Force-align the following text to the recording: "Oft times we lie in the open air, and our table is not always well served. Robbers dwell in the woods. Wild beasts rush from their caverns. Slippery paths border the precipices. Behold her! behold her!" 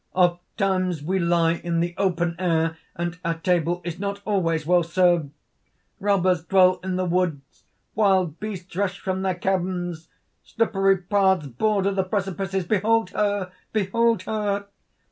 "Oft 0.15 0.41
times 0.57 1.03
we 1.03 1.19
lie 1.19 1.61
in 1.63 1.79
the 1.79 1.93
open 1.95 2.35
air, 2.39 2.75
and 2.95 3.19
our 3.23 3.35
table 3.37 3.81
is 3.83 3.99
not 3.99 4.19
always 4.25 4.65
well 4.65 4.81
served. 4.81 5.29
Robbers 5.99 6.43
dwell 6.43 6.79
in 6.83 6.95
the 6.95 7.05
woods. 7.05 7.65
Wild 7.93 8.39
beasts 8.39 8.75
rush 8.75 8.99
from 8.99 9.21
their 9.21 9.35
caverns. 9.35 10.09
Slippery 10.41 10.97
paths 10.97 11.45
border 11.45 11.91
the 11.91 12.03
precipices. 12.03 12.65
Behold 12.65 13.11
her! 13.11 13.51
behold 13.73 14.23
her!" 14.23 14.65